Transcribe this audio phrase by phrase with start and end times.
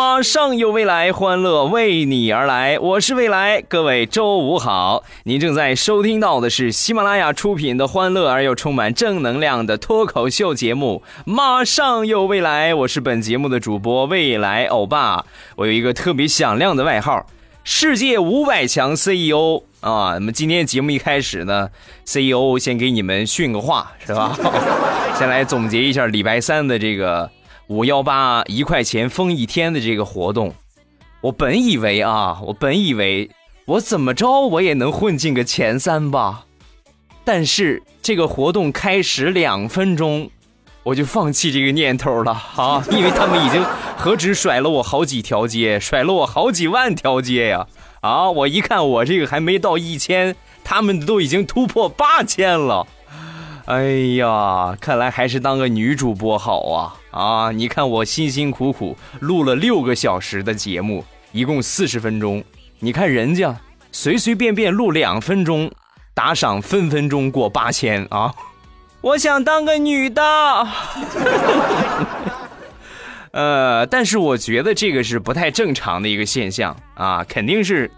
[0.00, 2.78] 马上有未来，欢乐为你而来。
[2.78, 5.04] 我是未来，各位周五好。
[5.24, 12.72] 您正在收听到的是喜马拉雅出品的欢乐而又充满正能量的脱口秀节目《马上有未来》。
[12.78, 15.26] 我是本节目的主播未来欧巴。
[15.56, 17.26] 我有一个特别响亮的外号——
[17.62, 20.14] 世界五百强 CEO 啊。
[20.14, 21.68] 那么今天节目一开始呢
[22.06, 24.34] ，CEO 先给你们训个话，是吧？
[25.18, 27.30] 先来总结一下礼拜三的这个。
[27.70, 30.52] 五幺八一块钱封一天的这个活动，
[31.20, 33.30] 我本以为啊，我本以为
[33.64, 36.46] 我怎么着我也能混进个前三吧，
[37.22, 40.30] 但是这个活动开始两分钟，
[40.82, 43.64] 我就放弃这个念头了啊，因为他们已经
[43.96, 47.68] 何止甩了我好几条街，甩了我好几万条街呀！
[48.00, 50.34] 啊，我一看我这个还没到一千，
[50.64, 52.88] 他们都已经突破八千了。
[53.70, 53.84] 哎
[54.16, 56.96] 呀，看来还是当个女主播好啊！
[57.12, 62.42] 啊，你看我辛辛苦苦录了六个小时的节目，一共四十分钟。
[62.80, 63.56] 你看人家
[63.92, 65.70] 随随便便录两分钟，
[66.14, 68.34] 打赏分分钟过八千啊！
[69.02, 70.20] 我想当个女的。
[73.30, 77.88] 呃，但是我觉得这个是不太正常的一个现象啊，肯定是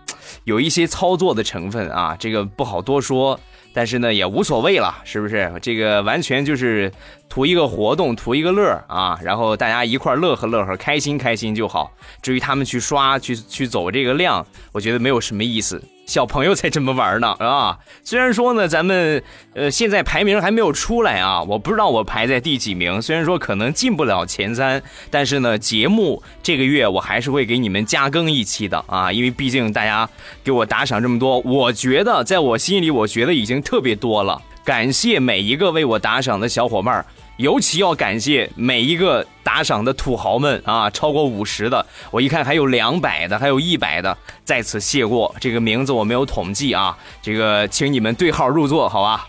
[0.45, 3.41] 有一些操作的成分啊，这个不好多说。
[3.73, 5.53] 但是呢，也无所谓了，是不是？
[5.63, 6.93] 这个完全就是
[7.29, 11.93] 图一个活动，图一个乐啊，然后大家一块乐呵乐呵，开心开心就好。
[12.21, 15.83] 至于他们去刷、去去走这个量，我觉得没有什么意思。
[16.05, 17.79] 小朋友才这么玩呢，啊！
[18.05, 19.23] 虽然说呢，咱们
[19.55, 23.01] 呃现在排名还没有出来啊，我不知道我排在第几名。
[23.01, 30.09] 虽然说可能进不了前三，但是呢，节目这个月我还是会给你们加更一期的啊，因为毕竟大家
[30.45, 34.43] 给我打赏这么多，我觉得在我心里，我觉得已经特别多了。
[34.65, 37.05] 感谢每一个为我打赏的小伙伴。
[37.43, 45.35] 尤其要感谢每一个打赏的土豪们啊，超过五十的，我一看还有两百的，还有一百的，在此谢过。
[45.41, 49.27] 这个名字我没有统计啊，这个请你们对号入座，好吧？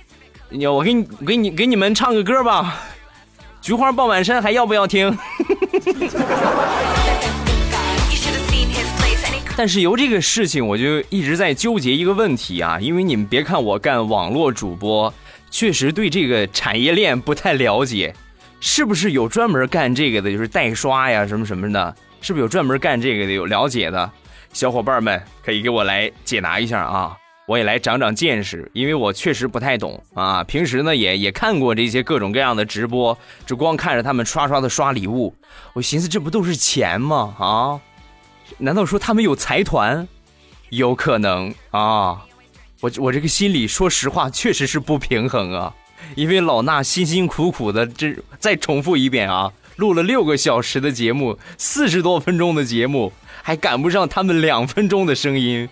[0.50, 2.80] 你我给你给你给你们唱个歌吧，
[3.66, 5.18] 《菊花爆满山》，还要不要听？
[9.58, 15.12] 但是由这个事情，我就一直在纠结一个问题啊，因为你们别看我干网络主播。
[15.54, 18.12] 确实对这个产业链不太了解，
[18.60, 21.96] 是不是有专门干这个的，就是代刷呀什么什么的？
[22.22, 24.12] 是不是有专门干这个的有了解的
[24.52, 27.16] 小伙伴们可以给我来解答一下啊？
[27.46, 30.44] 我也来长长见识，因为我确实不太懂啊。
[30.44, 33.16] 平时呢也也看过这些各种各样的直播，
[33.46, 35.36] 就光看着他们刷刷的刷礼物，
[35.74, 37.36] 我寻思这不都是钱吗？
[37.38, 37.80] 啊？
[38.58, 40.08] 难道说他们有财团？
[40.70, 42.26] 有可能啊。
[42.84, 45.74] 我我这个心里，说实话，确实是不平衡啊，
[46.16, 55.70] 因为老衲辛辛苦苦的，这再重复一遍啊，录了六个小时的节目，四十多分钟的节目，还赶不上他们两分钟的声音，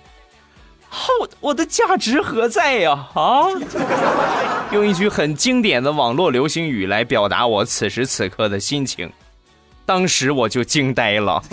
[1.19, 3.09] 我我的价值何在呀？
[3.13, 3.44] 啊！
[4.71, 9.11] 用一句很经典的网络流行语来表达我此时此刻的心情，
[9.85, 11.44] 当时我就惊呆了。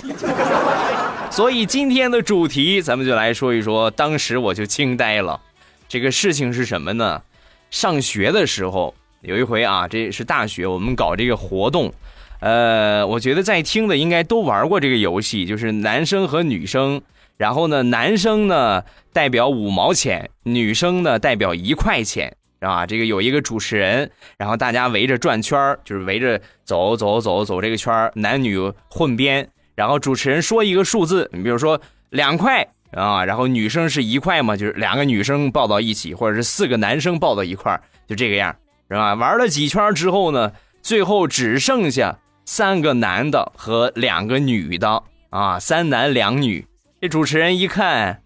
[1.33, 5.41] 所以今天的主题，咱们就来说一说，当时我就惊呆了。
[5.89, 7.23] 这个事情是什么呢？
[7.71, 11.93] 上学的时候有一回啊，这是大学，我们搞这个活动，
[12.41, 17.01] 呃，我觉得在听的应该都玩过这个游戏，就是男生和女生，
[17.39, 18.85] 然后呢，男生呢
[19.15, 28.59] 代表五毛钱，女生呢代表一块钱，啊，这个有一个主持人，然后大家围着转圈就是围着走走走走这个圈男女
[28.91, 32.69] 混编，然后主持人说一个数字，你比如说两块。
[32.93, 38.55] 啊，然后女生是一块嘛，就是两个女生抱到一起，或者是四个男生抱到一块就这个样，
[38.89, 39.15] 是吧？
[39.15, 40.53] 玩了几圈之后呢，
[40.83, 46.67] 最后只剩下三个男的和两个女的啊，三男两女。
[47.01, 48.23] 这主持人一看，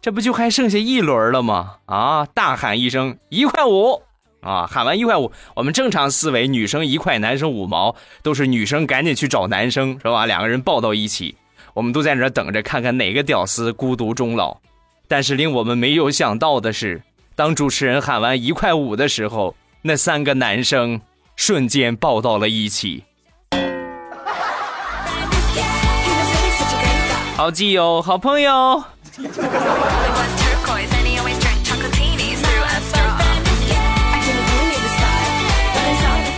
[0.00, 1.76] 这不就还剩下一轮了吗？
[1.86, 4.02] 啊，大喊一声一块五
[4.40, 4.66] 啊！
[4.66, 10.24] 喊完一块五，我们正常思维，女生一块，男生五毛，都是女生赶紧去找男生，是吧？
[10.26, 11.36] 两个人抱到一起。
[11.76, 14.56] 我们都在那等着，看看哪个屌丝孤独终老。
[15.06, 17.02] 但是令我们没有想到的是，
[17.34, 20.98] 当主持人喊完一块五的时候，那三个男生
[21.36, 23.04] 瞬间抱到了一起。
[27.36, 28.82] 好基友，好朋友。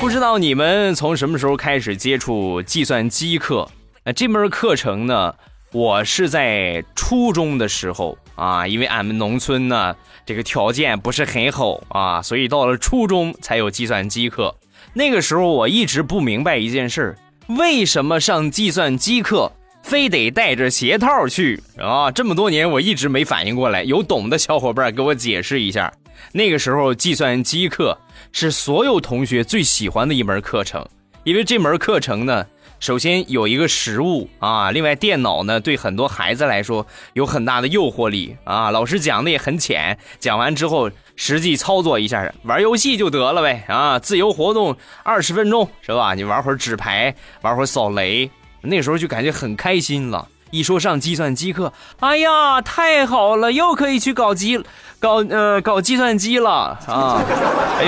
[0.01, 3.69] 不知道你们从什么时候开始接触计算机课？
[4.15, 5.35] 这门课程呢？
[5.71, 9.95] 我是在初中的时候啊，因为俺们农村呢，
[10.25, 14.55] 这个条件不是很好啊，所以到了初中才有计算机课。
[14.95, 17.15] 那个时候我一直不明白一件事
[17.49, 19.53] 为什么上计算机课
[19.83, 22.11] 非得带着鞋套去啊？
[22.11, 25.93] 这么多年我一直没反应过来，有懂的小伙伴给我解释一下。
[26.33, 27.99] 那个时候计算机课
[28.33, 30.83] 是所有同学最喜欢的一门课程，
[31.25, 32.47] 因为这门课程呢。
[32.81, 38.71] 首先有一个实物啊，另外电脑呢对很多孩子来说有很大的诱惑力啊。
[38.71, 43.99] 老师讲的也很浅，讲完之后实际操作一下，玩游戏就得了呗啊。
[43.99, 46.15] 自由活动二十分钟是吧？
[46.15, 48.31] 你玩会儿纸牌，玩会儿扫雷，
[48.63, 50.29] 那时候就感觉很开心了。
[50.51, 54.63] 一说上计算机课，哎呀，太好了，又可以去搞机，
[55.01, 57.23] 搞呃搞计算机了啊。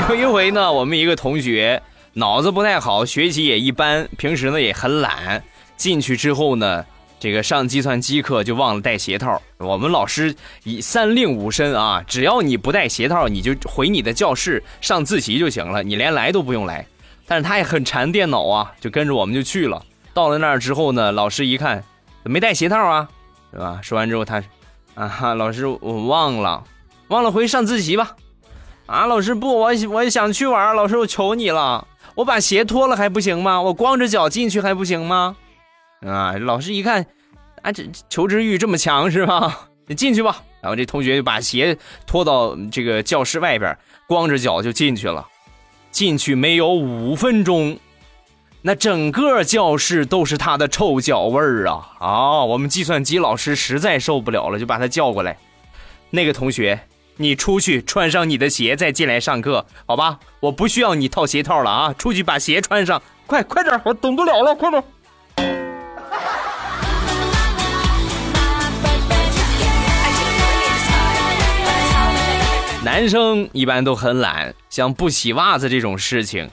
[0.08, 1.80] 有一回呢，我们一个同学。
[2.14, 5.42] 脑子不太好，学习也一般，平时呢也很懒。
[5.76, 6.84] 进去之后呢，
[7.20, 9.40] 这个上计算机课就忘了带鞋套。
[9.58, 10.34] 我们老师
[10.64, 16.84] 以三令五申啊，只要你不带鞋套，你就回你的教室上自习就行了，你连来都不用来。
[17.26, 19.80] 但是他也很馋电脑啊，就跟着我们就去了。
[20.12, 21.84] 到了那儿之后呢，老师一看
[22.24, 23.08] 没带鞋套啊，
[23.52, 23.78] 是吧？
[23.82, 24.42] 说完之后他，
[24.96, 26.64] 啊哈，老师我忘了，
[27.06, 28.16] 忘了回上自习吧。
[28.86, 31.86] 啊，老师不，我我想去玩，老师我求你了。
[32.20, 33.62] 我把鞋脱了还不行吗？
[33.62, 35.36] 我光着脚进去还不行吗？
[36.06, 36.34] 啊！
[36.38, 37.06] 老师一看，
[37.62, 39.68] 啊，这求知欲这么强是吧？
[39.86, 40.42] 你 进去吧。
[40.60, 43.74] 然后这同学就把鞋脱到这个教室外边，
[44.06, 45.26] 光着脚就进去了。
[45.90, 47.78] 进去没有五分钟，
[48.60, 51.96] 那整个教室都是他的臭脚味儿啊！
[52.00, 52.44] 啊！
[52.44, 55.38] 我们计算机老师实在受不了了，就把他叫过来。
[56.10, 56.78] 那个同学。
[57.16, 60.18] 你出去穿上你的鞋再进来上课，好吧？
[60.40, 61.94] 我不需要你套鞋套了啊！
[61.98, 64.82] 出去把鞋穿上，快快点，我等不了了，快点。
[72.82, 76.48] 男生一般都很懒，像不洗袜子这种事情，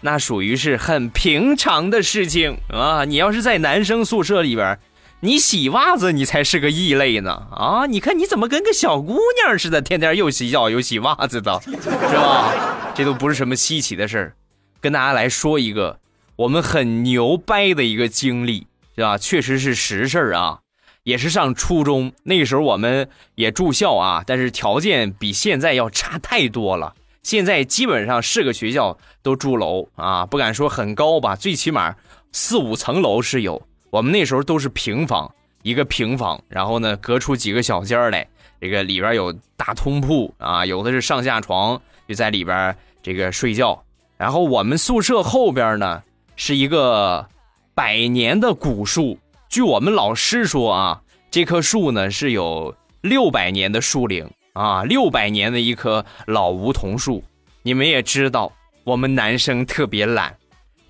[0.00, 3.04] 那属于是很平常的事情啊！
[3.04, 4.76] 你要是在男生宿舍里边。
[5.20, 7.48] 你洗袜子，你才是个异类呢！
[7.50, 11.70] 啊，你看你怎么跟个小姑娘似的，天天又洗脚又洗袜子的，是
[12.14, 12.92] 吧？
[12.94, 14.36] 这都不是什么稀奇的事儿。
[14.80, 15.98] 跟大家来说一个
[16.36, 19.18] 我们很牛掰的一个经历，是吧？
[19.18, 20.60] 确实是实事儿啊，
[21.02, 26.94] 也是上初中那时候，我们也住校啊，但是条件比现在要差太多了。
[27.24, 31.96] 现在基本上是个学校都住楼啊，不敢说很高吧，最起码
[32.30, 33.60] 四五层楼是有。
[33.90, 35.32] 我们那时候都是平房，
[35.62, 38.26] 一个平房，然后呢隔出几个小间来，
[38.60, 43.82] 这个里边有大通铺啊，有的是上下床，就在里边这个睡觉。
[44.16, 46.02] 然后我们宿舍后边呢
[46.36, 47.26] 是一个
[47.74, 49.18] 百年的古树，
[49.48, 57.22] 据我们老师说啊，这棵树呢是有六百年的树龄啊，六百年的一棵老梧桐树。
[57.62, 58.52] 你们也知道，
[58.84, 60.36] 我们男生特别懒，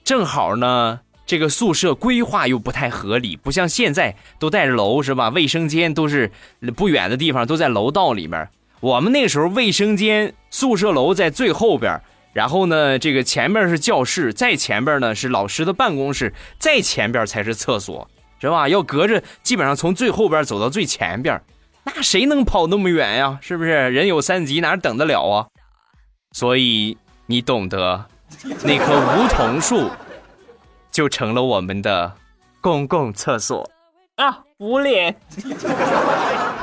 [0.05, 1.01] 正好呢。
[1.29, 5.29] 这个宿舍规划又不太合理，不像现在都带着楼是吧？
[5.29, 6.33] 卫生间都是
[6.75, 8.49] 不远的地方，都在楼道里面。
[8.81, 12.01] 我们那时候卫生间、宿舍楼在最后边，
[12.33, 18.09] 然后呢，这个前面是教室，再前边呢是老师的办公室，再前边才是厕所，
[18.41, 18.67] 是吧？
[18.67, 21.39] 要隔着，基本上从最后边走到最前边，
[21.85, 23.39] 那谁能跑那么远呀？
[23.43, 23.71] 是不是？
[23.71, 25.47] 人有三急，哪等得了啊？
[26.33, 28.07] 所以你懂得，
[28.65, 29.91] 那棵梧桐树。
[30.99, 32.13] 就成了我们的
[32.61, 33.71] 公共厕所
[34.17, 34.43] 啊！
[34.59, 35.15] 捂脸，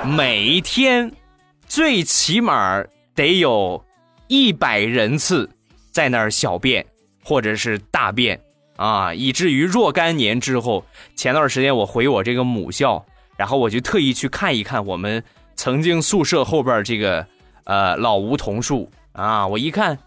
[0.04, 1.10] 每一天
[1.66, 2.84] 最起码
[3.16, 3.82] 得有
[4.28, 5.50] 一百人次
[5.90, 6.86] 在那儿小便
[7.24, 8.38] 或者是大便
[8.76, 10.84] 啊，以至于若干年之后，
[11.16, 13.06] 前段时间我回我这个母校，
[13.38, 15.24] 然后我就特意去看一看我们
[15.56, 17.26] 曾经宿舍后边这个
[17.64, 19.98] 呃老梧桐树啊，我一看。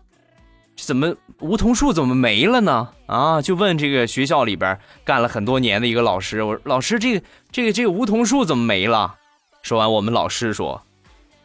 [0.78, 2.88] 怎么梧桐树怎么没了呢？
[3.06, 9.14] 啊，就问这个学校里边干了很多年的一个老师，我说老师，这个这个这个梧桐树怎么没了？
[9.60, 10.80] 说完，我们老师说，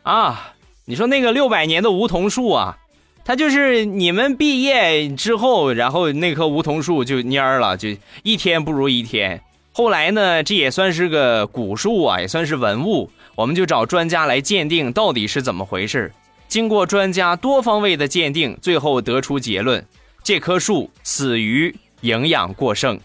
[0.04, 0.54] 啊，
[0.86, 2.78] 你说那个六百年的梧桐树啊，
[3.26, 7.90] 它就是你们毕业之后，然后那棵梧桐树就蔫了，就
[8.22, 9.42] 一天不如一天。
[9.74, 16.14] 后来呢，这也算是个古树啊，也算是文物，我们就找专家来鉴定到底是怎么回事。
[16.54, 19.84] 经过专家多方位的鉴定最后得出结论
[20.24, 22.96] 这棵树死于营养过剩。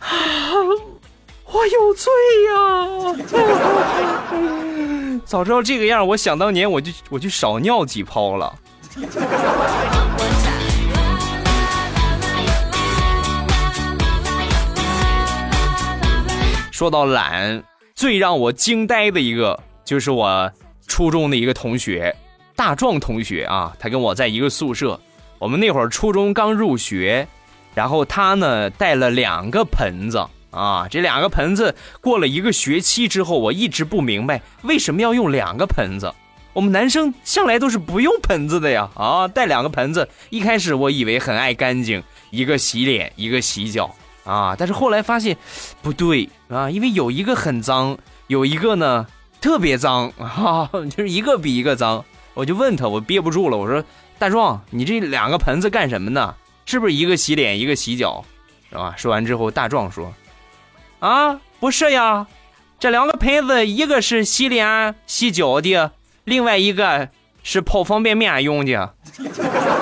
[0.00, 0.10] 啊
[1.46, 2.12] 我有罪
[2.50, 2.50] 呀！
[5.24, 8.52] 早知道这个样我想当年我就我就少尿几泡了。
[16.80, 17.62] 说到懒，
[17.94, 20.50] 最让我惊呆的一个就是我
[20.86, 22.16] 初中的一个同学，
[22.56, 24.98] 大壮同学啊，他跟我在一个宿舍。
[25.38, 27.28] 我们那会儿初中刚入学，
[27.74, 36.10] 然后他呢带了两个盆子啊，这两个盆子过了一个学期之后，我一直不明白为什么要用两个盆子。
[36.54, 40.08] 我们男生向来都是不用盆子的呀，啊，带两个盆子。
[40.30, 43.94] 一开始我以为很爱干净，一个洗脸，一个洗脚。
[44.24, 44.54] 啊！
[44.58, 45.36] 但是后来发现，
[45.82, 47.96] 不对啊，因为有一个很脏，
[48.26, 49.06] 有一个呢
[49.40, 52.04] 特别脏啊，就是一个比一个脏。
[52.34, 53.82] 我就问他，我憋不住了，我说
[54.16, 56.34] ：“大壮，你这两个盆子干什么呢？
[56.64, 58.24] 是不是一个洗脸，一个洗脚，
[58.70, 60.12] 是吧？”说完之后，大壮说
[61.00, 62.26] ：“啊，不是呀，
[62.78, 65.90] 这两个盆子一个是洗脸洗脚的，
[66.24, 67.08] 另外一个
[67.42, 68.94] 是泡方便面用的。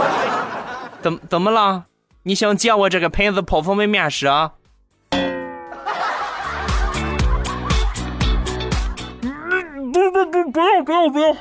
[1.02, 1.85] 怎么怎么了？”
[2.25, 4.52] 你想借我这个盆子泡方便面吃啊？
[9.92, 11.37] 不不不，不要不要不要！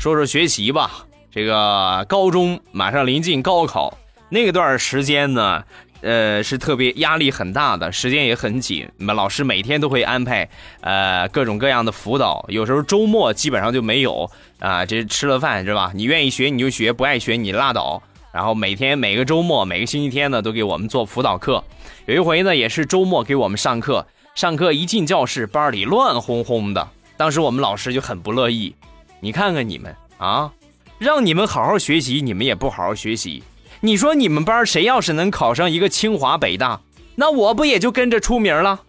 [0.00, 0.90] 说说学习吧，
[1.30, 3.96] 这个高中马上临近高考，
[4.28, 5.62] 那段时间呢？
[6.02, 8.88] 呃，是特别压力很大的，时间也很紧。
[8.98, 10.48] 那老师每天都会安排
[10.80, 14.84] 呃各种各样的辅导，有时候周末基本上就没有啊。
[14.84, 15.90] 这吃了饭是吧？
[15.94, 18.02] 你愿意学你就学，不爱学你拉倒。
[18.32, 21.64] 然后每天每个周末每个星期天呢都给我们做辅导课。
[22.04, 26.86] 有一回呢也是周末给我们上课，上课一进教室班里乱哄哄的。
[27.16, 28.74] 当时我们老师就很不乐意，
[29.20, 30.52] 你看看你们啊，
[30.98, 33.42] 让你们好好学习，你们也不好好学习。
[33.80, 36.80] 你说你们班谁要是能考上一个清华北大，
[37.14, 38.80] 那我不也就跟着出名了？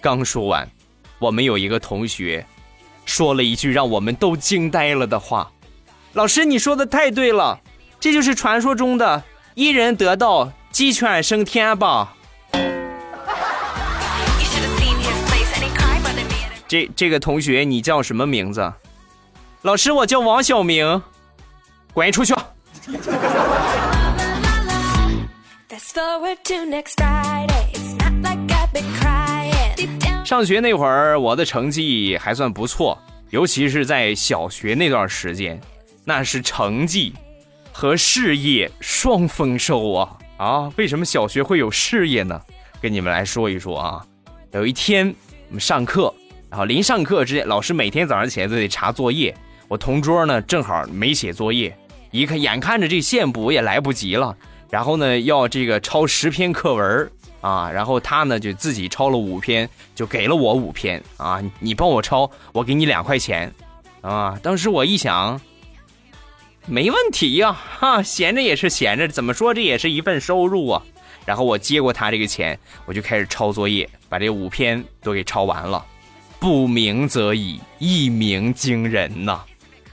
[0.00, 0.68] 刚说完，
[1.18, 2.46] 我们有一个同学
[3.04, 5.50] 说了一句让我们都惊呆了的话
[6.12, 7.58] ：“老师，你说的太对了，
[7.98, 9.22] 这就是传说中的
[9.54, 12.14] 一人得道，鸡犬升天吧？”
[16.68, 18.72] 这这个同学你叫什么名字？
[19.62, 21.02] 老师，我叫王小明，
[21.94, 22.34] 滚出去！
[30.24, 32.96] 上学那会儿，我的成绩还算不错，
[33.30, 35.60] 尤其是在小学那段时间，
[36.04, 37.12] 那是成绩
[37.72, 40.16] 和事业双丰收啊！
[40.36, 42.40] 啊，为什么小学会有事业呢？
[42.80, 44.06] 跟你们来说一说啊。
[44.52, 45.12] 有一天
[45.48, 46.14] 我们上课，
[46.48, 49.34] 然后临上课之前，老师每天早上起来都得查作业，
[49.66, 51.76] 我同桌呢正好没写作业，
[52.12, 54.36] 一看眼看着这线补也来不及了。
[54.70, 57.10] 然后呢，要这个抄十篇课文
[57.40, 63.52] 啊，然后他呢就自己抄了五篇，就给了我五篇啊，你帮我抄，我给你两块钱，
[64.02, 65.40] 啊，当时我一想，
[66.66, 70.82] 没问题呀，哈，闲着也是闲着，怎么说这也是一份收入啊。
[71.24, 75.84] 然后我接过他这个钱，我就开始抄作业，把这五篇都给抄完了。
[76.40, 79.40] 不鸣则已，一鸣惊人呐，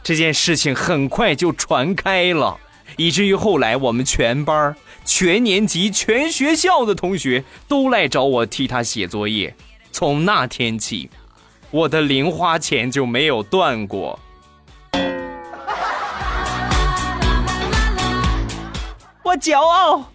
[0.04, 2.58] 这件事情很快就传开了。
[2.98, 9.56] 以至于后来，我们全班、全年级、全学校的同学都来找我替他写作业。
[9.92, 11.10] 从那天起，
[11.72, 14.20] 我的零花钱就没有断过。
[19.24, 20.12] 我骄傲。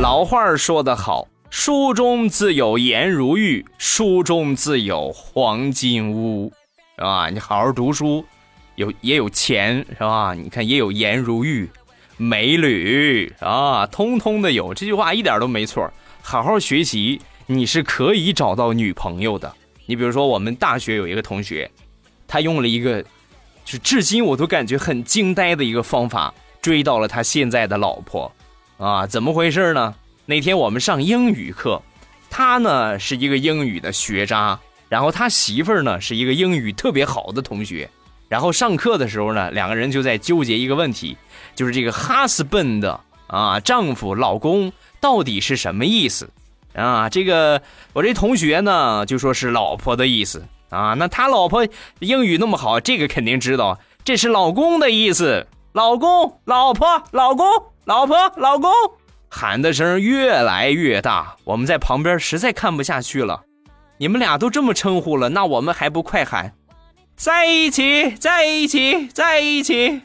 [0.00, 1.28] 老话说得好。
[1.58, 6.52] 书中自有颜如玉，书中自有黄金屋，
[6.96, 7.30] 是吧？
[7.30, 8.22] 你好好读书，
[8.74, 10.34] 有也有钱，是吧？
[10.34, 11.68] 你看也有颜如玉，
[12.18, 14.74] 美女啊，通通的有。
[14.74, 15.90] 这句话一点都没错。
[16.20, 19.50] 好好学习，你是可以找到女朋友的。
[19.86, 21.68] 你比如说，我们大学有一个同学，
[22.28, 23.02] 他用了一个，
[23.64, 28.30] 就至今我都感觉很惊呆的一个方法，追到了他现在的老婆，
[28.76, 29.94] 啊，怎么回事呢？
[30.28, 31.80] 那天我们上英语课，
[32.28, 37.88] 他呢是一个英语的学渣，然后他媳妇儿呢是一个英语特别好的同学，
[38.28, 41.16] 然后上课的时候呢，两个人就在纠结一个问题，
[41.54, 46.28] 就是这个 husband 啊，丈夫、老公到底是什么意思
[46.74, 47.08] 啊？
[47.08, 51.64] 这个我这同学呢就说是老婆的意思啊，那他老婆
[52.00, 57.46] 英语那么好，这个肯定知道，这是老公的意思，老公、老婆、老公、
[57.84, 58.72] 老婆、老公。
[59.38, 63.42] 喊的声越来越大，我们在旁边实在看不下去了。
[63.98, 66.54] 你们俩都这么称呼了，那我们还不快喊，
[67.16, 70.00] 在一起，在一起，在一起。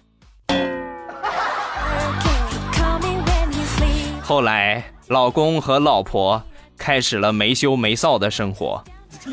[4.21, 6.43] 后来，老公和老婆
[6.77, 8.83] 开始了没羞没臊的生活。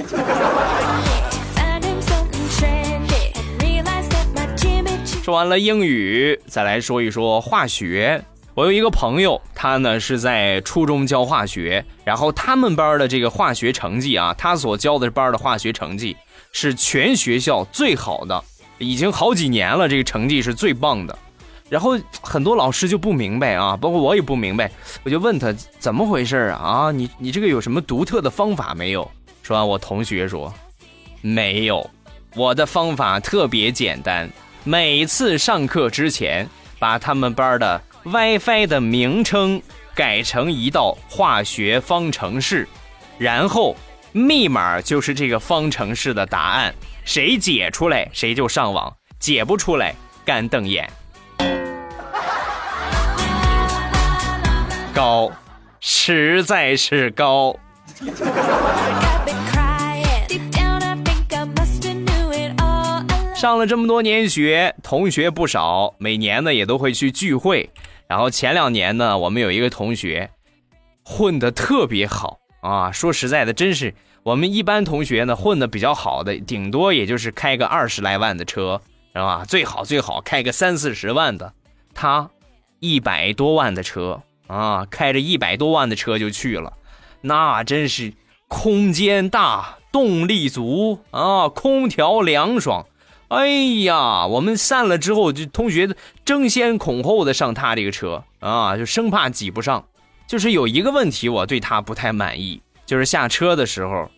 [5.24, 8.22] 说完了英语，再来说一说化学。
[8.58, 16.16] 我有一个朋友，他呢是在初中教化学，然后他们班的这个化学成绩啊，他所教的班的化学成绩
[16.50, 18.42] 是全学校最好的，
[18.78, 21.16] 已经好几年了，这个成绩是最棒的。
[21.68, 24.68] 然后很多老师就不明白啊，包括我也不明白，
[25.04, 26.58] 我就问他怎么回事啊？
[26.58, 29.08] 啊，你你这个有什么独特的方法没有？
[29.44, 30.52] 说完，我同学说
[31.20, 31.88] 没有，
[32.34, 34.28] 我的方法特别简单。
[34.64, 36.48] 每次上课之前，
[36.80, 39.60] 把他们班的 WiFi 的名称
[39.94, 42.66] 改成一道化学方程式，
[43.18, 43.76] 然后
[44.12, 46.74] 密码就是这个方程式的答案，
[47.04, 50.88] 谁解出来谁就上网，解不出来干瞪眼。
[54.94, 55.30] 高，
[55.80, 57.54] 实在是高。
[63.38, 67.70] 上了这么多年学，同学不少，每年呢也都会去聚会。
[68.08, 70.28] 然后前两年呢，我们有一个同学
[71.04, 72.90] 混得特别好啊。
[72.90, 78.80] 说实在的，真是我们一般同学呢混得比较好的，顶多也就是开个二十来万的车，
[79.14, 79.44] 是吧？
[79.46, 81.52] 最好最好开个三四十万的。
[81.94, 82.28] 他
[82.80, 86.72] 一百多万的车啊，开着一百多万的车就去了，
[87.20, 88.12] 那真是
[88.48, 92.84] 空间大，动力足啊，空调凉爽。
[93.28, 93.46] 哎
[93.84, 95.94] 呀，我们散了之后，就同学
[96.24, 99.84] 争先恐后的上他这个车啊，就生怕挤不上。
[100.26, 104.10] 就是有一个问题，我对他不太满意，就是下车的时候，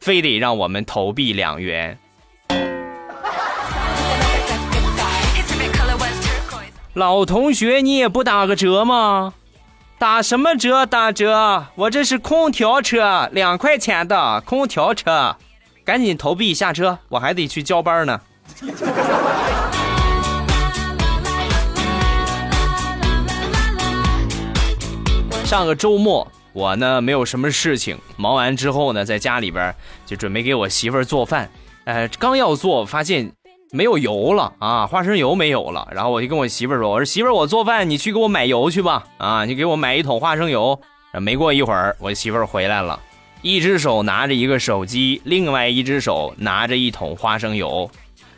[0.00, 1.98] 非得让我们投币两元。
[6.94, 9.34] 老同学，你也不打个折吗？
[9.98, 10.86] 打什么折？
[10.86, 11.66] 打折！
[11.74, 15.36] 我这是空调车，两块钱的空调车，
[15.84, 18.20] 赶紧投币下车，我还得去交班呢。
[25.44, 31.48] 上个周末，我呢没有什么事情，忙完之后呢，在家里边就准备给我媳妇儿做饭。
[31.84, 33.30] 呃，刚要做，发现
[33.70, 35.86] 没有油了啊，花生油没有了。
[35.92, 39.04] 然后我就跟我媳妇儿说：“我说媳妇儿，我做饭，你去给我买油去吧。
[39.18, 40.80] 啊，你给我买一桶花生油。”
[41.20, 42.98] 没过一会儿，我媳妇儿回来了，
[43.42, 47.88] 一只手拿着一个手机，另外一只手拿着一桶花生油。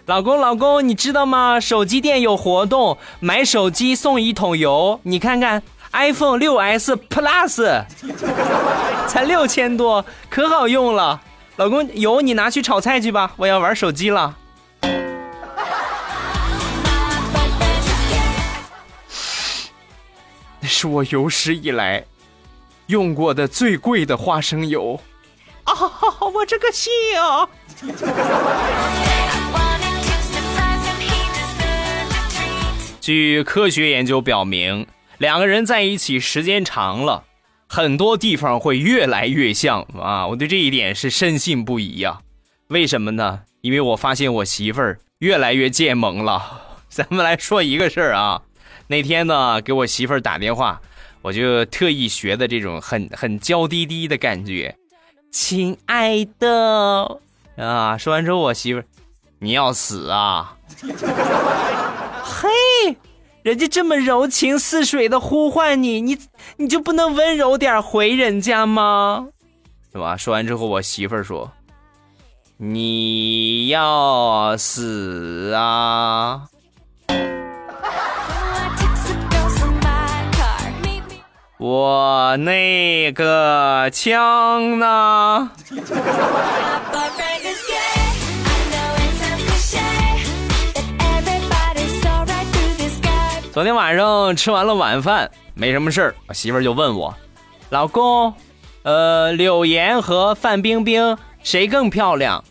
[0.06, 1.58] 老公，老公，你知道吗？
[1.58, 5.00] 手机店有活动，买手机送一桶油。
[5.02, 7.84] 你看看，iPhone 6s Plus，
[9.08, 11.20] 才六千多，可好用了。
[11.56, 14.36] 老公，油你拿去炒菜去吧，我要玩手机了。
[20.60, 22.04] 那是我有史以来
[22.86, 25.00] 用过的最贵的花生油
[25.64, 25.74] 啊！
[26.32, 27.48] 我这个心啊！
[33.06, 34.84] 据科学研究表明，
[35.18, 37.22] 两个人在一起时间长了，
[37.68, 40.26] 很多地方会越来越像啊！
[40.26, 42.18] 我对这一点是深信不疑呀。
[42.66, 43.42] 为什么呢？
[43.60, 46.62] 因为我发现我媳妇儿越来越贱萌了。
[46.90, 48.42] 咱们来说一个事儿啊，
[48.88, 50.80] 那天呢给我媳妇儿打电话，
[51.22, 54.74] 我就特意学的这种很很娇滴滴的感觉，
[55.30, 57.20] 亲爱的
[57.56, 57.96] 啊。
[57.96, 58.84] 说完之后，我媳妇儿，
[59.38, 60.56] 你要死啊！
[63.46, 66.18] 嘿，人家这么柔情似水的呼唤你，你
[66.56, 69.28] 你就不能温柔点回人家吗？
[69.92, 70.16] 是吧？
[70.16, 71.52] 说完之后，我媳妇儿说
[72.59, 76.48] ：“你要死啊！”
[81.59, 85.50] 我那个枪呢？
[93.56, 97.16] 昨天晚上吃完了晚饭，没什么事儿，我媳妇儿就问我
[97.70, 98.34] ：“老公，
[98.82, 102.44] 呃，柳岩和范冰冰谁更漂亮？”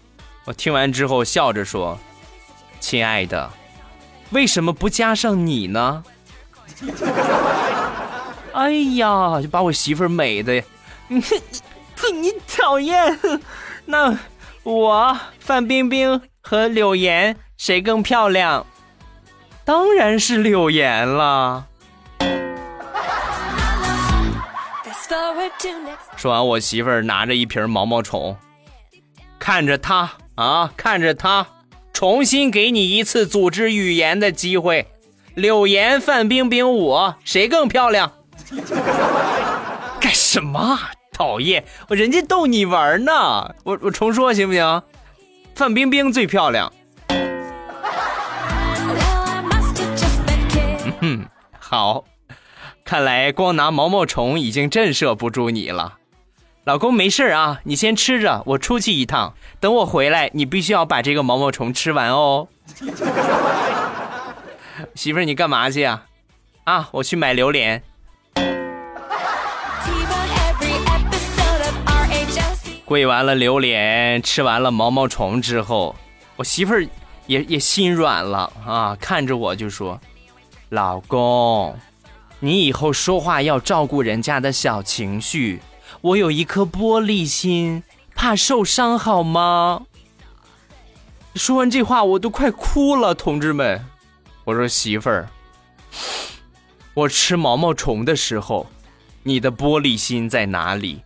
[0.46, 2.00] 我听完之后笑着说
[2.82, 3.52] ：“亲爱的，
[4.32, 6.04] 为什么不加上你呢？”
[8.54, 10.54] 哎呀，就把我媳妇儿美的，
[11.08, 11.22] 你
[12.16, 13.20] 你讨厌！
[13.86, 14.18] 那
[14.64, 18.66] 我范冰冰和柳岩谁更漂亮？
[19.66, 21.66] 当然是柳岩了。
[26.16, 28.38] 说完，我媳妇儿拿着一瓶毛毛虫，
[29.40, 31.48] 看着他啊，看着他，
[31.94, 34.88] 重新给你一次组织语言的机会。
[35.34, 38.12] 柳岩、范冰冰，我谁更漂亮？
[40.00, 40.80] 干什么？
[41.12, 41.64] 讨厌！
[41.88, 43.12] 我人家逗你玩呢。
[43.64, 44.84] 我我重说行不行？
[45.56, 46.72] 范冰冰最漂亮。
[51.08, 51.24] 嗯，
[51.60, 52.04] 好。
[52.84, 56.00] 看来光拿毛毛虫已经震慑不住你了。
[56.64, 59.36] 老公没事啊，你先吃着，我出去一趟。
[59.60, 62.48] 等我回来，你必须要把这个毛毛虫吃完哦。
[64.96, 66.06] 媳妇儿，你干嘛去啊？
[66.64, 67.84] 啊，我去买榴莲。
[72.84, 75.96] 跪完了榴莲，吃完了毛毛虫之后，
[76.36, 76.84] 我媳妇儿
[77.28, 80.00] 也也心软了啊，看着我就说
[80.70, 81.78] ：“老公，
[82.40, 85.62] 你以后说话要照顾人家的小情绪。”
[86.02, 87.82] 我有一颗玻璃心，
[88.14, 89.84] 怕受伤，好吗？
[91.34, 93.84] 说完这话，我都快哭了，同志们。
[94.44, 95.28] 我说媳妇儿，
[96.94, 98.68] 我吃毛毛虫的时候，
[99.24, 101.02] 你的玻璃心在哪里？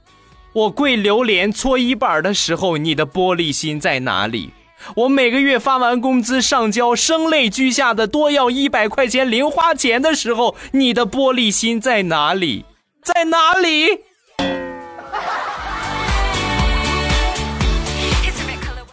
[0.52, 4.52] 我跪榴莲搓衣板的时候，你的玻璃心在哪里？
[4.96, 12.66] 我每个月发完工资上交，声泪俱下的多要一百块钱零花钱的时候，你的玻璃心在哪里？
[13.04, 14.00] 在哪里？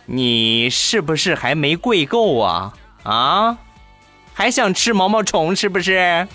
[0.09, 2.73] 你是不是还没跪够啊？
[3.03, 3.59] 啊，
[4.33, 6.29] 还想吃毛毛虫是不是？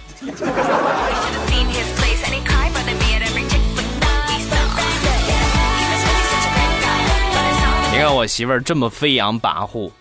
[8.02, 9.92] 让我媳妇儿这么飞扬跋扈，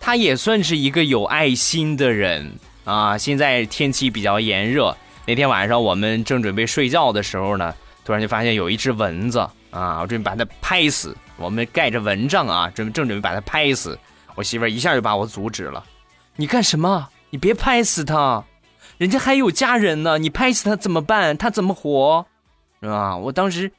[0.00, 2.52] 她也算是一个有爱心的人
[2.84, 3.16] 啊。
[3.16, 7.72] 现在天气比较炎热，那天晚上我们正准备睡觉的时候呢，
[8.04, 9.38] 突然就发现有一只蚊子
[9.70, 11.16] 啊，我准备把它拍死。
[11.36, 13.96] 我们盖着蚊帐啊，准备正准备把它拍死，
[14.34, 15.84] 我媳妇儿一下就把我阻止了。
[16.34, 17.08] 你干什么？
[17.30, 18.42] 你别拍死它，
[18.98, 20.18] 人家还有家人呢。
[20.18, 21.36] 你拍死它怎么办？
[21.36, 22.26] 它怎么活？
[22.82, 23.16] 是吧？
[23.16, 23.70] 我当时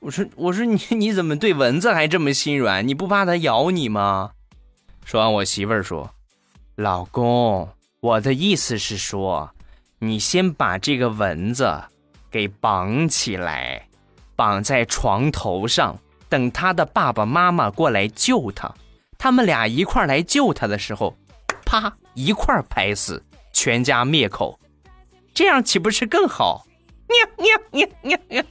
[0.00, 2.86] 我说我说你 你怎么对蚊子还这么心软？
[2.86, 4.30] 你不怕它咬你吗？
[5.04, 6.10] 说完，我媳妇儿说
[6.76, 7.68] ：“老公，
[8.00, 9.50] 我的意思是说，
[9.98, 11.82] 你先把这个蚊子
[12.30, 13.88] 给绑起来，
[14.36, 15.98] 绑在床头上。”
[16.30, 18.70] 等他的爸爸妈妈过来救他，
[19.16, 21.16] 他们俩一块来救他的时候，
[21.64, 24.60] 啪一块拍死，全家灭口，
[25.32, 26.66] 这样岂不是更好？
[27.08, 28.44] 喵喵喵喵喵！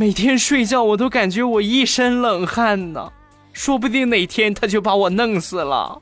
[0.00, 3.10] 每天睡觉我都感觉我一身冷汗呢，
[3.52, 6.00] 说不定哪天他就把我弄死了。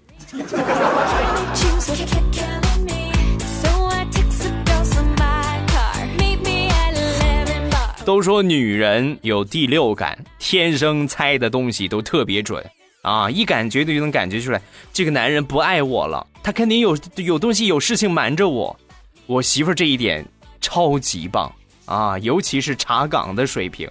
[8.04, 12.62] 都说女人有第六感，天生猜的东西都特别准
[13.00, 13.30] 啊！
[13.30, 14.60] 一感觉就能感觉出来，
[14.92, 18.78] 这个男人不爱我了，他肯定有有东西、有事情瞒着我。
[19.24, 20.22] 我媳妇这一点
[20.60, 21.50] 超级棒
[21.86, 23.90] 啊，尤其是查岗的水平。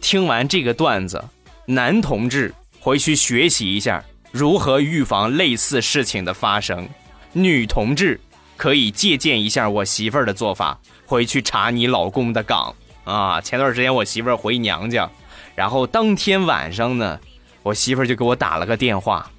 [0.00, 1.22] 听完这个段子，
[1.66, 6.84] 男同志回去学习一下如何预防类似事情的发生；
[7.32, 8.20] 女同志
[8.56, 12.74] 可以借鉴一下我媳妇儿的做法，回去查你老公的岗。
[13.04, 15.10] 啊，前段时间我媳妇儿回娘家，
[15.54, 17.18] 然后当天晚上呢，
[17.62, 19.30] 我媳妇儿就给我打了个电话，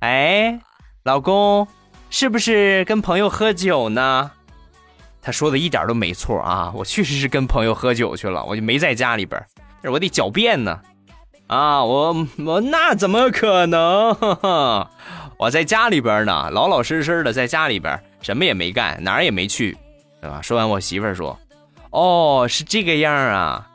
[0.00, 0.58] 哎，
[1.04, 1.66] 老公，
[2.10, 4.30] 是不是跟朋友喝酒呢？
[5.24, 10.78] 他说的一点都没错啊，我确实是跟朋友喝酒去了，我就没在家里边，但是我得狡辩呢。
[11.46, 14.14] 啊，我我那怎么可能？
[15.38, 19.74] 我在家里边呢，老老实实的在家里边，什么也没干，哪儿也没去，
[20.20, 20.42] 对吧？
[20.42, 21.38] 说完，我媳妇儿说。
[21.90, 23.66] 哦，是这个样啊，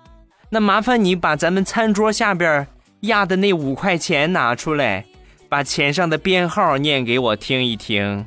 [0.49, 2.67] 那麻烦你把咱们餐桌下边
[3.01, 5.03] 压的那五块钱拿出来，
[5.49, 8.25] 把钱上的编号念给我听一听。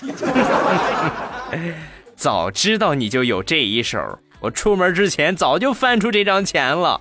[2.16, 7.00] 早知道你就有这一手，我出门之前早就翻出这张钱了。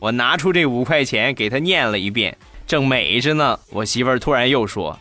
[0.00, 4.98] 我拿出这五块钱给他念了一遍，正美着呢，我媳妇儿突然又说：“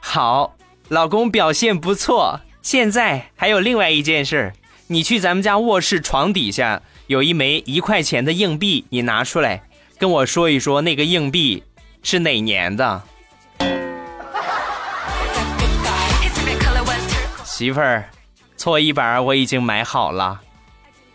[0.00, 0.54] 好，
[0.88, 2.40] 老公表现不错。
[2.62, 4.52] 现在还有另外一件事。”
[4.86, 9.62] 你去咱们家卧室床底下有一枚一块钱的硬币，你拿出来
[9.98, 11.62] 跟我说一说，那个硬币
[12.02, 13.02] 是哪年的？
[17.44, 18.10] 媳妇儿，
[18.60, 20.38] 搓衣板我已经买好了，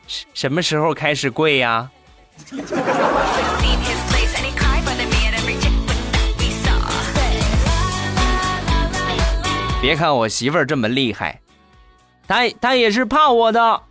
[0.07, 1.87] 什什么时候开始跪呀？
[9.79, 11.39] 别看我媳妇儿这么厉害。
[12.27, 13.81] 她她也是怕我的，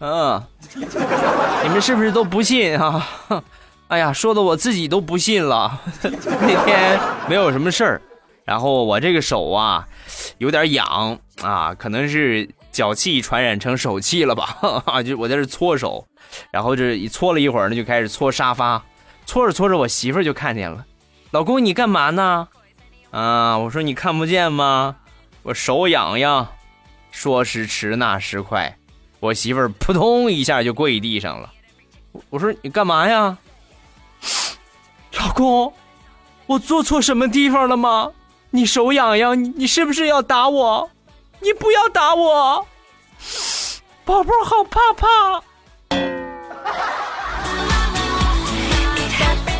[0.00, 0.42] 嗯，
[0.74, 3.08] 你们是不是都不信啊？
[3.88, 5.80] 哎呀，说的我自己都不信了。
[6.02, 8.02] 那天没有什么事儿，
[8.44, 9.88] 然后我这个手啊
[10.36, 12.46] 有点痒啊，可能是
[12.78, 14.46] 脚气传染成手气了吧？
[14.60, 16.06] 哈 哈就我在这搓手，
[16.52, 18.80] 然后这一搓了一会儿呢，就开始搓沙发，
[19.26, 20.86] 搓着搓着，我媳妇儿就看见了，
[21.32, 22.46] 老公你干嘛呢？
[23.10, 24.94] 啊，我说你看不见吗？
[25.42, 26.46] 我手痒痒。
[27.10, 28.78] 说时迟，那时快。
[29.18, 31.50] 我媳妇儿扑通一下就跪地上了，
[32.30, 33.36] 我说你干嘛呀，
[35.18, 35.72] 老公，
[36.46, 38.12] 我做错什么地方了吗？
[38.50, 40.88] 你手痒痒，你你是不是要打我？
[41.40, 42.66] 你不要打我，
[44.04, 45.42] 宝宝好怕怕。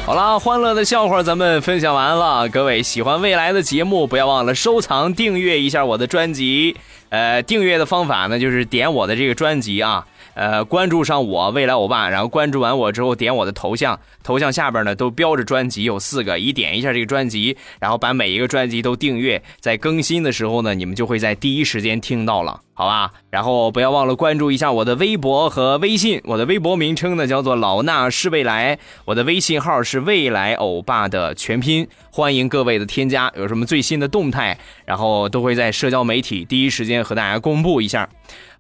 [0.05, 6.77] 好啦，欢乐的笑话咱们分享完了，各位喜欢未来的节目，不要忘了收藏、订阅一下我的专辑。
[7.11, 22.61] 呃，订阅的方法呢，就是点我的这个专辑啊，呃，关注上我未来欧巴，然后关注完我之后，点我的头像，头像下边呢都标着专辑，有四个，一点一下这个专辑，然后把每一个专辑都订阅，在更新的时候呢，你们就会在第一时间听到了。
[22.75, 26.21] 好吧，然后不要忘了关注一下我的微博和微信。
[26.23, 31.89] 我的微博名称呢叫做老衲是未来，我的微信号是未来欧巴的全拼。
[32.11, 38.09] 欢迎各位的添加，有什么最新的动态，然后都会在社交媒体第一时间和大家公布一下。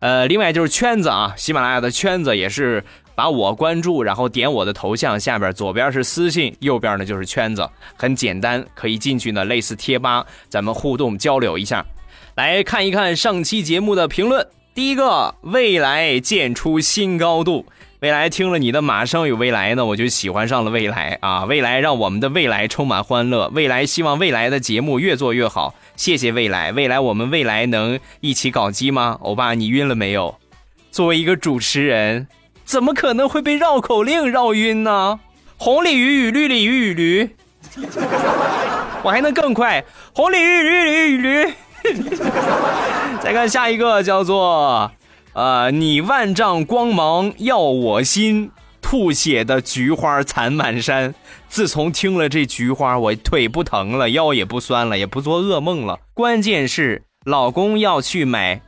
[0.01, 2.85] 呃，另外就是圈子啊，喜马拉雅的圈子也是
[3.15, 11.85] 把我关注，然后点我的头像，下边左边是私信，右边呢就是圈子，很简单，可以进去呢，类似贴吧，咱们互动交流一下。
[12.37, 14.47] 来看一看上期节目的评论。
[14.73, 17.67] 第一个，未来建出新高度。
[18.01, 21.45] 未来听了你的，马上有未来呢，我就喜欢上了未来啊！
[21.47, 23.51] 未来让我们的未来充满欢乐。
[23.53, 25.75] 未来希望未来的节目越做越好。
[25.97, 29.19] 谢谢未来，未来我们未来能一起搞基吗？
[29.23, 30.39] 欧巴，你晕了没有？
[30.93, 32.29] 作为一个主持人，
[32.65, 35.19] 怎么可能会被绕口令绕晕呢？
[35.57, 37.31] 红鲤鱼与绿鲤鱼与驴，
[39.03, 39.85] 我还能更快。
[40.15, 41.55] 红鲤鱼与绿鲤鱼与驴。
[43.21, 44.93] 再看下一个，叫做
[45.38, 48.51] “呃，你万丈光芒耀我心，
[48.83, 51.14] 吐血的菊花残满山。”
[51.48, 56.01] 自从听了这菊花，我腿不疼了，腰也不酸了，也不做噩梦了。
[56.12, 58.61] 关键是老公要去买，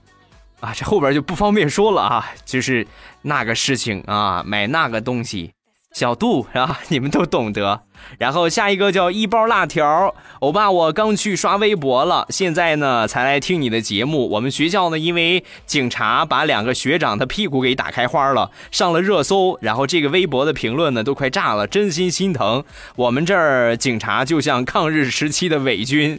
[0.61, 2.87] 啊，这后边就不方便说了啊，就是
[3.23, 5.51] 那个事情啊，买那个东西。
[5.93, 6.79] 小度是吧？
[6.89, 7.81] 你们都懂得。
[8.19, 14.29] 然后下一个叫一包辣条，欧巴，我刚去刷微博了，现在呢才来听你的节目。
[14.31, 19.59] 我们学校呢，因为警察把两个学长的屁股给打开花了，上了热搜。
[19.61, 22.63] 然后这个微博的评论呢都快炸了，真心心疼。
[22.95, 26.19] 我们这儿警察就像抗日时期的伪军。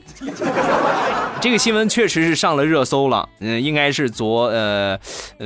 [1.39, 4.99] 这个新闻确实是上了热搜了，嗯，应该是昨呃，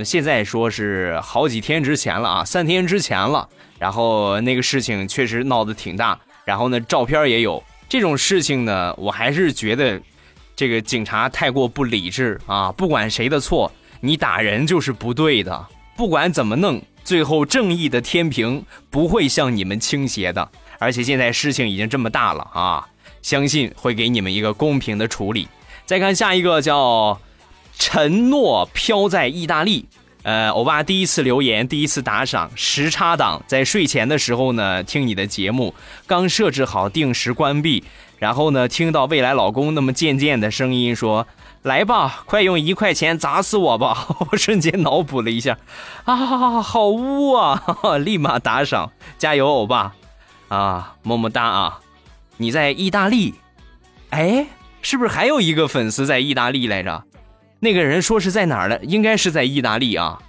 [0.03, 3.47] 现在说是好几天之前了啊，三天之前了。
[3.85, 10.01] 然后那个事情确实闹得挺大，然后呢，照片也有这种事情呢，我还是觉得
[10.55, 12.71] 这个警察太过不理智啊！
[12.71, 13.71] 不管谁的错，
[14.01, 15.67] 你打人就是不对的。
[15.95, 20.49] 不管怎么弄，最后正义的天平不会向你们倾斜的。
[20.79, 22.87] 而且现在事情已经这么大了啊，
[23.21, 25.47] 相信会给你们一个公平的处理。
[25.85, 27.21] 再看下一个，叫
[27.77, 29.85] 承诺飘在意大利。
[30.25, 35.75] 呃，欧巴第一次留言，第一次打赏，时差党在睡前的时候呢，听你的节目，
[36.07, 37.83] 刚设置好定时关闭，
[38.17, 41.27] 然后呢，听到未来老公那么贱贱的声音说
[41.61, 45.59] ：“来吧，快用一块钱砸死我吧！” 我瞬间脑补了一下，
[46.05, 46.15] 啊，
[46.59, 47.61] 好污啊！
[48.03, 49.93] 立马打赏，加油，欧巴，
[50.47, 51.79] 啊，么么哒啊！
[52.37, 53.35] 你在意大利，
[54.09, 54.47] 哎，
[54.81, 57.03] 是不是还有一个粉丝在意大利来着？
[57.65, 58.79] 那个人说是在哪儿的？
[58.83, 60.19] 应该是在意大利啊，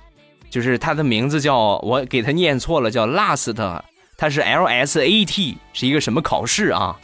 [0.49, 3.83] 就是他的名字叫我给他念错了，叫 Last，
[4.17, 6.97] 他是 L S A T，是一个什么考试啊？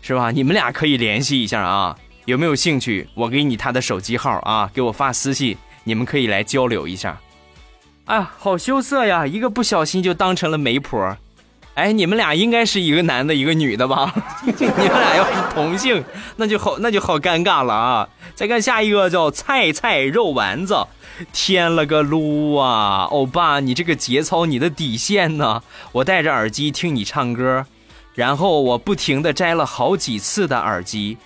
[0.00, 0.30] 是吧？
[0.30, 3.06] 你们俩可以联系一下啊，有没有兴趣？
[3.12, 7.20] 我给你他的手机号啊，给我发私信，你们可以来交流一下。
[8.06, 11.14] 啊，好羞涩呀，一个不小心就当成了媒婆。
[11.74, 14.10] 哎，你们俩应该是一个男的，一个女的吧？
[14.42, 16.02] 你们俩要是同性，
[16.36, 18.08] 那就好，那就好尴尬了啊！
[18.36, 20.86] 再看下一个，叫菜菜肉丸子，
[21.32, 23.04] 天了个噜啊！
[23.10, 25.62] 欧巴，你这个节操，你的底线呢？
[25.90, 27.64] 我戴着耳机听你唱歌，
[28.14, 31.16] 然后我不停的摘了好几次的耳机，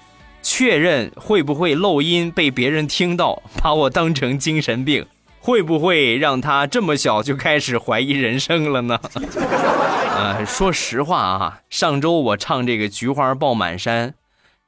[0.40, 5.04] 确认会不会漏音被别人听到，把我当成精神病。
[5.42, 9.00] 会不会让他这么小就开始怀疑人生了呢？
[10.14, 14.10] 呃， 说实话啊，上周我唱这个《菊花爆满山》，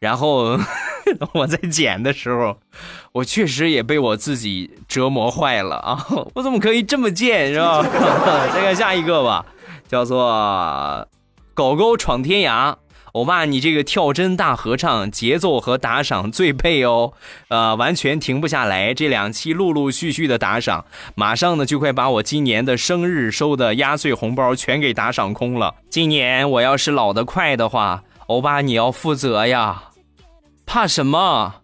[0.03, 0.59] 然后
[1.33, 2.59] 我在剪的时候，
[3.12, 6.05] 我确实也被我自己折磨坏了啊！
[6.35, 7.81] 我怎么可以这么贱，是吧？
[8.53, 9.47] 再看下一个吧，
[9.87, 11.07] 叫做
[11.55, 12.75] “狗狗闯天涯”。
[13.12, 17.12] 欧巴，你这个跳针大合唱，节奏和打赏最配哦，
[17.47, 18.93] 呃，完全停不下来。
[18.93, 20.85] 这两期陆陆续续的打赏，
[21.15, 25.77] 马上呢就快把我今年的生日收的压岁红包全给打赏空了。
[25.88, 29.91] 今年我要是老得快的话，欧巴你要负责呀。
[30.72, 31.56] 怕什么？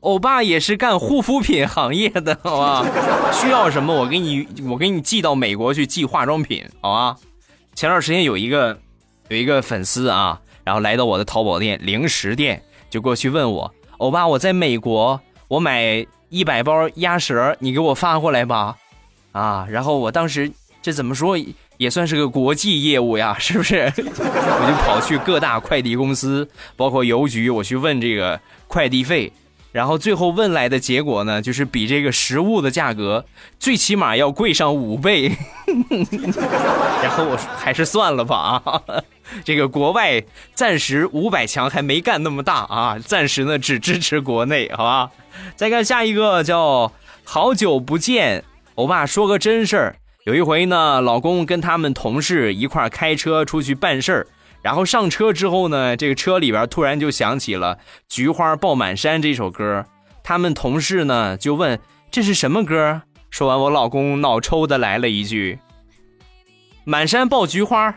[0.00, 2.86] 欧巴也是干护肤品行业的，好吧？
[3.32, 7.16] 需要什么我给你，我给你寄到美国去寄化妆品，好吧？
[7.74, 8.78] 前段时间有一个
[9.28, 10.38] 有一个粉丝啊。
[10.62, 15.18] 然后来到我的淘宝店零食店，就过去问我：“欧巴，我在美国，
[15.48, 18.76] 我买一百包鸭舌，你给我发过来吧。”
[19.32, 21.34] 啊，然后我当时这怎么说
[21.80, 23.90] 也算是个国际业务呀， 是不是？
[23.96, 28.38] 我就跑去各大快递公司，包括邮局，我去问这个
[28.68, 29.32] 快递费。
[29.72, 33.24] 然后最后问来的结果呢，就是比这个实物的价格
[33.58, 35.28] 最起码要贵上五倍。
[37.02, 38.82] 然后我还是算了吧啊，
[39.42, 40.22] 这个国外
[40.54, 45.10] 暂时五百强还没干那么大啊，暂时呢只支持国内，好吧？
[45.56, 46.92] 再看下一个叫
[47.24, 54.26] 好久不见，欧巴说个真事儿，有一回呢，老公跟他们同事一块开车出去办事儿。
[54.60, 59.84] 然后上车之后呢，这个车里边突然就响起了《菊花爆满山》这首歌。
[60.22, 61.80] 他们同事呢就问
[62.10, 63.00] 这是什么歌？
[63.30, 65.58] 说完，我老公脑抽的来了一句
[66.84, 67.94] ：“满山爆菊花。”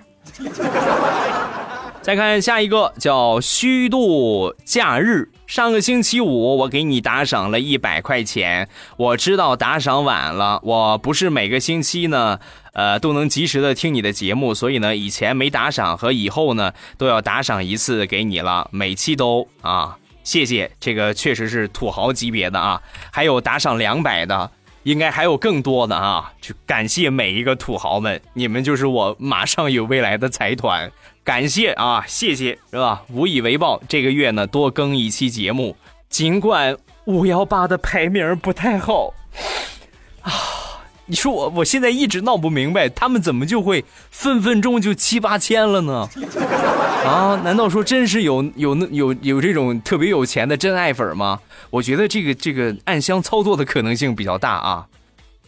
[2.04, 5.30] 再看下一个，叫虚度假日。
[5.48, 8.68] 上个星期五，我给你打赏了一百块钱。
[8.98, 12.40] 我知道打赏晚了，我不是每个星期呢，
[12.74, 20.70] 呃，都能及时的听你的节目，所以呢，以前没打赏和以后呢，都要打赏一次给你了，每期都啊，谢谢。
[20.82, 22.82] 这个确实是土豪级别的啊，
[23.14, 24.52] 还有打赏两百的。
[24.84, 26.34] 应该还有更多的啊！
[26.42, 30.92] 去感谢每一个土豪们，你们就是我马上有未来的财团，
[31.24, 33.04] 感谢啊，谢谢是吧？
[33.10, 35.76] 无以为报，这个月呢多更一期节目，
[36.10, 39.14] 尽管五幺八的排名不太好
[40.22, 40.32] 啊。
[41.06, 46.10] 你说我我现在一直闹不明白，他们怎么就会分分钟就七八千了呢？
[47.06, 51.42] 啊，难道说真是有有那有有这种特别有钱的真爱粉吗？
[51.70, 54.88] 我觉得这个这个暗箱操作的可能性比较大啊，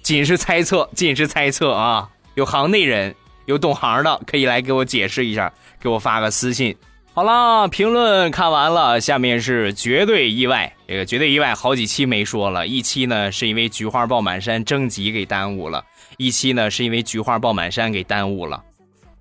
[0.02, 2.10] 仅是猜测，仅是猜测啊。
[2.36, 6.76] 有行内人，有懂行的，可以来给我解释一下，给我发个私信。
[7.14, 10.74] 好了，评论看完了，下面是绝对意外。
[10.88, 12.68] 这个绝对意外，好几期没说了。
[12.68, 15.84] 一期呢是因为《菊花爆满山》征集给耽误了，
[16.18, 18.62] 一期呢是因为《菊花爆满山》给耽误了，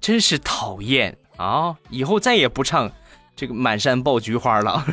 [0.00, 1.74] 真是讨厌啊！
[1.88, 2.90] 以后再也不唱
[3.36, 4.84] 这个《满山爆菊花》了。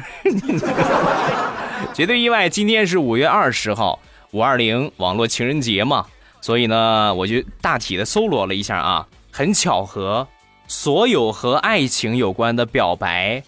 [1.93, 6.05] 绝对意外，今天是五月二十号，五二零网络情人节嘛，
[6.39, 10.27] 所以呢，我就大体的搜罗了一下啊，很巧合。
[10.67, 13.43] 所有和爱情有关的表白，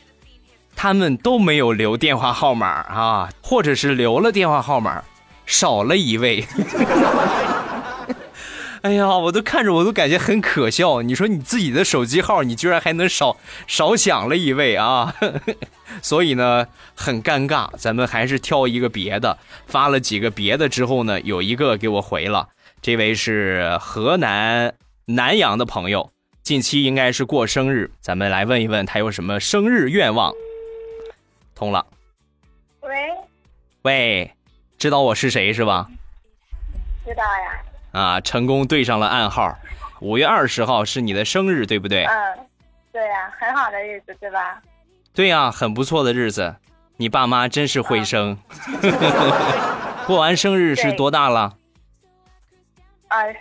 [0.76, 5.04] 他们都没有留电话号码啊，或者是留了电话号码，
[5.46, 6.46] 少了一位。
[8.82, 11.02] 哎呀，我都看着我都感觉很可笑。
[11.02, 15.16] 你说你自己的手机号，你居然还能少少响了一位啊？
[16.04, 17.70] 所以呢，很尴尬。
[17.78, 22.50] 咱们还是挑一个别的，发了几个别的之后呢，有一个给我回了。
[22.82, 24.74] 这位是河南
[25.06, 26.12] 南阳的朋友。
[26.44, 30.34] 近期应该是过生日，咱们来问一问他有什么生日愿望。
[31.56, 31.86] 通了，
[32.82, 32.90] 喂，
[33.84, 34.34] 喂，
[34.78, 35.90] 知道我是谁是吧？
[37.06, 37.64] 知道呀。
[37.92, 39.58] 啊，成功对上了暗号。
[40.02, 42.06] 五月二十号是你的生日，对不对？
[42.06, 42.40] 嗯，
[42.92, 44.62] 对呀，很好的日子，对吧？
[45.14, 46.56] 对呀，很不错的日子。
[46.98, 48.38] 你爸妈真是会生。
[50.06, 51.58] 过完生日是多大了？
[53.08, 53.38] 二十。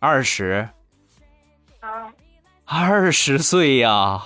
[0.00, 0.68] 二十。
[1.80, 2.12] 啊，
[2.64, 4.22] 二十岁呀！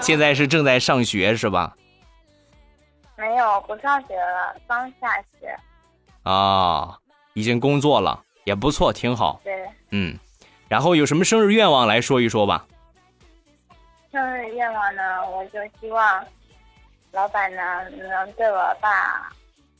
[0.00, 1.76] 现在是正在上学是吧？
[3.16, 5.54] 没有，不上学了，刚下学。
[6.22, 6.98] 啊，
[7.34, 9.40] 已经工作了，也不错，挺好。
[9.44, 9.68] 对。
[9.90, 10.16] 嗯，
[10.68, 12.66] 然后有什么生日愿望来说一说吧？
[14.12, 16.24] 生日愿望呢，我就希望
[17.12, 19.30] 老板呢能对我爸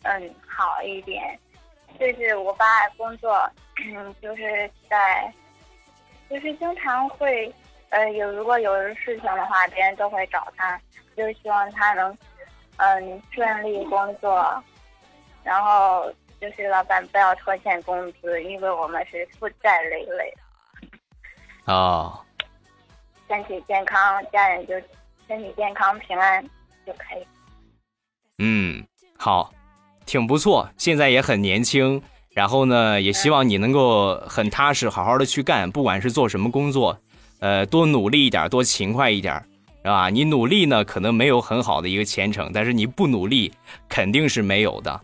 [0.03, 1.39] 嗯好一点。
[2.01, 3.49] 就是我爸工作，
[3.85, 5.31] 嗯，就是在，
[6.31, 7.55] 就是经常会，
[7.91, 10.81] 呃，有如果有事情的话，别人都会找他，
[11.15, 12.17] 就希望他能，
[12.79, 14.65] 嗯，顺利工作，
[15.45, 20.35] 然后就是老板不要拖欠工资，因为我们是负债累累。
[21.67, 22.19] 哦。
[23.29, 24.75] 身体健康，家人就
[25.29, 26.43] 身体健康平安
[26.85, 27.25] 就可以。
[28.39, 28.85] 嗯，
[29.17, 29.53] 好，
[30.11, 32.03] 挺不错，现在也很年轻。
[32.31, 36.99] 然后呢，也希望你能够很踏实，好好的去干，不管是做什么工作，
[37.39, 39.41] 呃，多努力一点，多勤快一点，
[39.85, 40.11] 是吧？
[40.11, 43.53] 你努力呢，可能没有很好的一个前程，但是你不努力，
[43.89, 45.01] 肯定是没有的，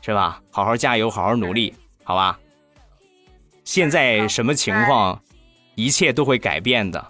[0.00, 0.40] 是吧？
[0.52, 1.74] 好好加油，好好努力，
[2.04, 2.38] 好吧？
[3.64, 5.20] 现在什么情况，
[5.74, 7.04] 一切都会改变的，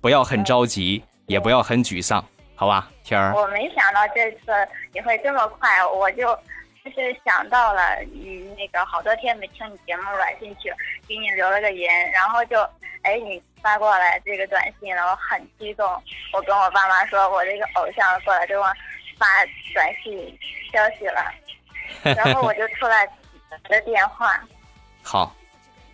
[0.00, 2.24] 不要很着急，也不要很沮丧，
[2.54, 2.88] 好吧？
[3.04, 4.46] 天儿，我没想到这次
[4.92, 6.36] 你会这么快，我就。
[6.84, 10.70] 就是想到了，你那个好多天没听你节目了，进去
[11.08, 12.60] 给你留了个言，然后就，
[13.04, 15.86] 哎，你发过来这个短信了，我很激动。
[16.34, 18.64] 我跟我爸妈说，我这个偶像过来给我
[19.18, 19.26] 发
[19.72, 20.38] 短信
[20.70, 21.32] 消息了，
[22.22, 23.06] 然后我就出来
[23.70, 24.38] 的电话。
[25.02, 25.34] 好，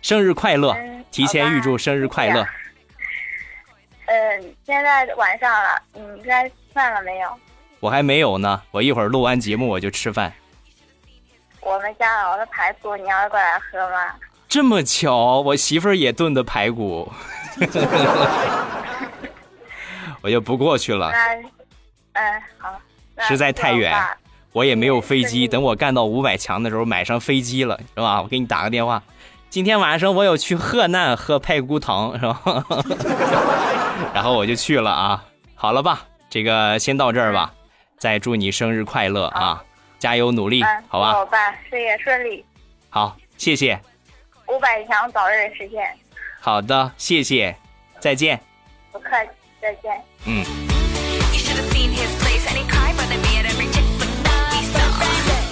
[0.01, 0.75] 生日快乐！
[1.09, 2.45] 提前预祝生日快乐。
[4.07, 7.29] 嗯，现在晚上了，你该吃饭了没有？
[7.79, 10.31] 我还没有呢，我一会儿录完节目我就吃饭。
[11.61, 14.13] 我们家熬的排骨，你要过来喝吗？
[14.47, 17.11] 这么巧，我媳妇儿也炖的排骨，
[20.21, 21.11] 我就不过去了。
[22.13, 22.79] 嗯，好。
[23.27, 23.95] 实在太远，
[24.51, 25.47] 我也没有飞机。
[25.47, 28.21] 等我干到五百强的时候，买上飞机了，是吧？
[28.21, 29.01] 我给你打个电话。
[29.49, 32.41] 今天晚上我有去河南喝排骨汤，是吧？
[34.13, 35.23] 然后我就去了啊。
[35.55, 37.53] 好了吧，这个先到这儿吧。
[37.97, 39.63] 再祝你生日快乐啊！
[39.99, 41.11] 加油努力，好吧？
[41.11, 41.37] 好吧，
[41.69, 42.43] 事业顺利。
[42.89, 43.79] 好，谢谢。
[44.47, 45.93] 五百强早日实现。
[46.39, 47.55] 好的，谢谢，
[47.99, 48.39] 再见。
[48.93, 49.29] 不客气，
[49.61, 50.01] 再见。
[50.25, 50.43] 嗯。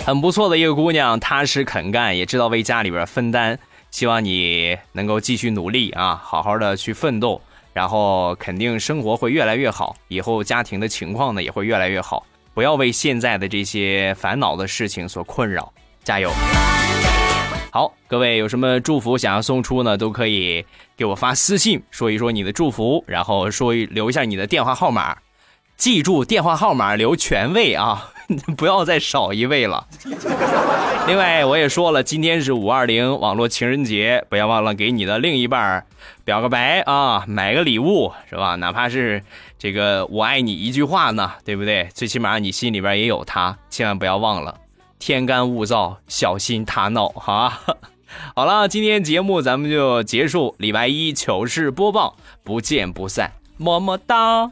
[0.05, 3.59] 很不错的一个姑娘，踏实肯干，也知道为家里边分担。
[3.91, 7.41] 希望你能够继续努力啊，好好的去奋斗，
[7.79, 12.25] 然后肯定生活会越来越好，以后家庭的情况呢也会越来越好。
[12.53, 15.71] 不要为现在的这些烦恼的事情所困扰，
[16.03, 16.29] 加油！
[17.71, 19.97] 好，各位有什么祝福想要送出呢？
[19.97, 20.65] 都可以
[20.97, 25.15] 给我发私信说一说你的祝福，然后说一留一下你的电话号码，
[25.77, 28.11] 记住电话号码留全位啊，
[28.55, 29.87] 不要再少一位了。
[31.07, 35.85] 另外，我也说了，今天是五二零网络情人节，不要忘了给你的另一半
[36.23, 38.55] 表个白啊，买个礼物是吧？
[38.55, 39.23] 哪怕是。
[39.57, 41.89] 这个我爱你一句话呢，对不对？
[41.93, 44.55] 最起码你心里边也有他，千万不要忘了。
[44.99, 47.61] 天干物燥，小心他闹，好啊。
[48.35, 50.55] 好了，今天节目咱们就结束。
[50.57, 54.51] 礼拜一糗事播报，不见不散，么么哒。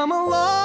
[0.00, 0.59] come along.